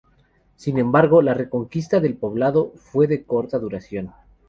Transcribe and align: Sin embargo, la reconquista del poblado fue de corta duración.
Sin 0.55 0.79
embargo, 0.79 1.21
la 1.21 1.35
reconquista 1.35 1.99
del 1.99 2.17
poblado 2.17 2.71
fue 2.75 3.05
de 3.05 3.23
corta 3.23 3.59
duración. 3.59 4.11